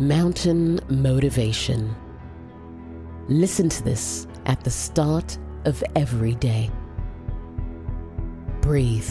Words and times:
Mountain 0.00 0.80
Motivation. 0.88 1.94
Listen 3.28 3.68
to 3.68 3.84
this 3.84 4.26
at 4.46 4.64
the 4.64 4.70
start 4.70 5.36
of 5.66 5.84
every 5.94 6.36
day. 6.36 6.70
Breathe. 8.62 9.10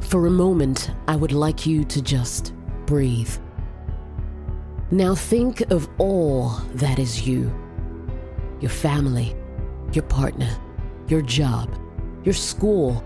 For 0.00 0.26
a 0.26 0.30
moment, 0.30 0.90
I 1.08 1.16
would 1.16 1.32
like 1.32 1.64
you 1.64 1.84
to 1.86 2.02
just 2.02 2.52
breathe. 2.84 3.34
Now 4.90 5.14
think 5.14 5.62
of 5.70 5.88
all 5.96 6.50
that 6.74 6.98
is 6.98 7.26
you 7.26 7.50
your 8.60 8.70
family, 8.70 9.34
your 9.94 10.04
partner, 10.04 10.54
your 11.08 11.22
job, 11.22 11.74
your 12.24 12.34
school, 12.34 13.02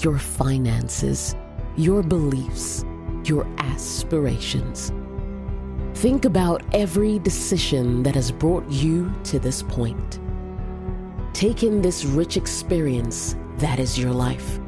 your 0.00 0.18
finances, 0.18 1.36
your 1.76 2.02
beliefs, 2.02 2.84
your 3.22 3.46
aspirations. 3.58 4.92
Think 6.00 6.24
about 6.24 6.62
every 6.72 7.18
decision 7.18 8.04
that 8.04 8.14
has 8.14 8.32
brought 8.32 8.66
you 8.70 9.12
to 9.24 9.38
this 9.38 9.62
point. 9.62 10.18
Take 11.34 11.62
in 11.62 11.82
this 11.82 12.06
rich 12.06 12.38
experience 12.38 13.36
that 13.58 13.78
is 13.78 13.98
your 13.98 14.12
life. 14.12 14.58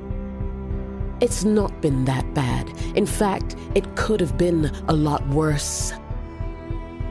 It's 1.23 1.43
not 1.43 1.81
been 1.81 2.05
that 2.05 2.35
bad. 2.35 2.69
In 2.95 3.07
fact, 3.07 3.57
it 3.75 3.97
could 3.97 4.21
have 4.21 4.37
been 4.37 4.67
a 4.89 4.93
lot 4.93 5.27
worse. 5.29 5.95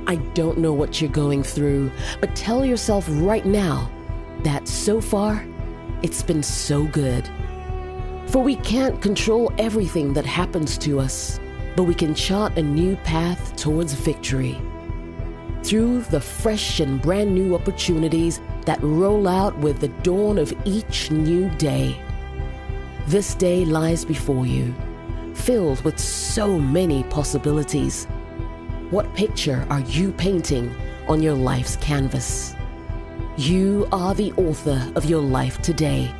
I 0.05 0.17
don't 0.35 0.59
know 0.59 0.71
what 0.71 1.01
you're 1.01 1.09
going 1.09 1.41
through, 1.41 1.89
but 2.19 2.35
tell 2.35 2.63
yourself 2.63 3.07
right 3.09 3.47
now 3.47 3.89
that 4.43 4.67
so 4.67 5.01
far, 5.01 5.43
it's 6.03 6.21
been 6.21 6.43
so 6.43 6.85
good. 6.85 7.27
For 8.27 8.43
we 8.43 8.57
can't 8.57 9.01
control 9.01 9.51
everything 9.57 10.13
that 10.13 10.27
happens 10.27 10.77
to 10.77 10.99
us, 10.99 11.39
but 11.75 11.83
we 11.83 11.93
can 11.93 12.13
chart 12.15 12.57
a 12.57 12.61
new 12.61 12.95
path 12.97 13.55
towards 13.55 13.93
victory. 13.93 14.59
Through 15.63 16.01
the 16.03 16.19
fresh 16.19 16.79
and 16.79 17.01
brand 17.01 17.33
new 17.33 17.55
opportunities 17.55 18.41
that 18.65 18.81
roll 18.81 19.27
out 19.27 19.57
with 19.59 19.79
the 19.79 19.87
dawn 19.87 20.37
of 20.37 20.53
each 20.65 21.11
new 21.11 21.49
day. 21.51 21.99
This 23.07 23.35
day 23.35 23.65
lies 23.65 24.05
before 24.05 24.45
you, 24.45 24.73
filled 25.33 25.83
with 25.83 25.99
so 25.99 26.59
many 26.59 27.03
possibilities. 27.05 28.05
What 28.89 29.13
picture 29.15 29.65
are 29.69 29.81
you 29.81 30.11
painting 30.11 30.73
on 31.07 31.21
your 31.23 31.33
life's 31.33 31.77
canvas? 31.77 32.53
You 33.37 33.87
are 33.91 34.13
the 34.13 34.33
author 34.33 34.91
of 34.95 35.05
your 35.05 35.21
life 35.21 35.61
today. 35.61 36.13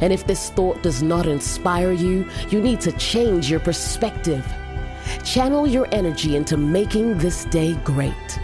And 0.00 0.12
if 0.12 0.26
this 0.26 0.50
thought 0.50 0.82
does 0.82 1.02
not 1.02 1.26
inspire 1.26 1.92
you, 1.92 2.28
you 2.50 2.60
need 2.60 2.80
to 2.82 2.92
change 2.92 3.50
your 3.50 3.60
perspective. 3.60 4.46
Channel 5.24 5.66
your 5.66 5.88
energy 5.92 6.36
into 6.36 6.56
making 6.56 7.18
this 7.18 7.44
day 7.46 7.74
great. 7.84 8.38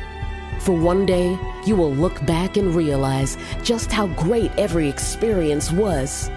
For 0.60 0.72
one 0.72 1.05
day, 1.05 1.38
you 1.66 1.77
will 1.77 1.92
look 1.92 2.25
back 2.25 2.56
and 2.56 2.75
realize 2.75 3.36
just 3.62 3.92
how 3.92 4.06
great 4.08 4.50
every 4.56 4.88
experience 4.88 5.70
was. 5.70 6.30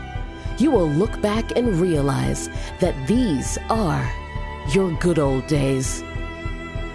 You 0.58 0.72
will 0.72 0.90
look 0.90 1.22
back 1.22 1.56
and 1.56 1.80
realize 1.80 2.50
that 2.80 2.96
these 3.08 3.58
are 3.70 4.12
your 4.74 4.92
good 5.00 5.18
old 5.18 5.48
days. 5.48 6.04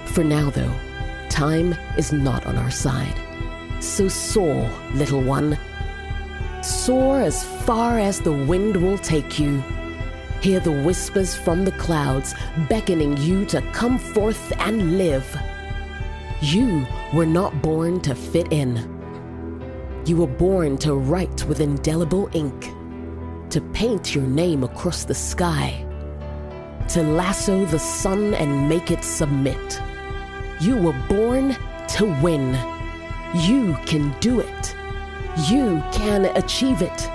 For 0.07 0.23
now, 0.23 0.51
though, 0.51 0.75
time 1.31 1.75
is 1.97 2.13
not 2.13 2.45
on 2.45 2.59
our 2.59 2.71
side. 2.71 3.15
So 3.81 4.09
soar, 4.09 4.71
little 4.93 5.23
one. 5.23 5.59
Soar 6.85 7.21
as 7.21 7.45
far 7.65 8.01
as 8.01 8.21
the 8.21 8.33
wind 8.33 8.75
will 8.75 8.99
take 8.99 9.39
you. 9.39 9.63
Hear 10.41 10.59
the 10.59 10.83
whispers 10.83 11.33
from 11.33 11.65
the 11.65 11.71
clouds 11.71 12.35
beckoning 12.69 13.17
you 13.19 13.45
to 13.47 13.63
come 13.71 14.01
forth 14.01 14.53
and 14.59 14.99
live. 14.99 15.25
You 16.41 16.85
were 17.15 17.25
not 17.25 17.63
born 17.63 18.01
to 18.01 18.17
fit 18.17 18.53
in. 18.53 18.73
You 20.07 20.17
were 20.17 20.27
born 20.27 20.77
to 20.79 20.97
write 20.97 21.45
with 21.45 21.61
indelible 21.61 22.29
ink, 22.33 22.73
to 23.51 23.61
paint 23.73 24.13
your 24.13 24.27
name 24.27 24.65
across 24.65 25.05
the 25.05 25.15
sky, 25.15 25.87
to 26.89 27.05
lasso 27.05 27.65
the 27.67 27.79
sun 27.79 28.35
and 28.35 28.69
make 28.69 28.91
it 28.91 29.05
submit. 29.05 29.81
You 30.61 30.79
were 30.79 31.01
born 31.09 31.57
to 31.91 32.07
win. 32.21 32.59
You 33.37 33.79
can 33.87 34.13
do 34.19 34.41
it. 34.41 34.72
You 35.39 35.83
can 35.93 36.27
achieve 36.37 36.83
it. 36.83 37.09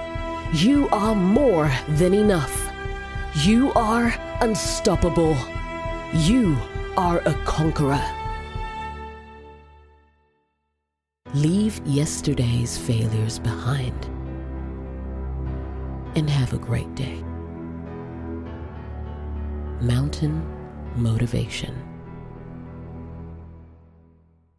You 0.52 0.90
are 0.90 1.14
more 1.14 1.72
than 1.90 2.16
enough. 2.16 2.72
You 3.44 3.72
are 3.74 4.12
unstoppable. 4.42 5.38
You 6.14 6.58
are 6.98 7.20
a 7.26 7.34
conqueror. 7.46 8.04
Leave 11.36 11.80
yesterday's 11.86 12.76
failures 12.76 13.38
behind 13.38 14.06
and 16.16 16.28
have 16.28 16.54
a 16.54 16.58
great 16.58 16.94
day. 16.96 17.24
Mountain 19.80 20.44
Motivation. 20.96 21.97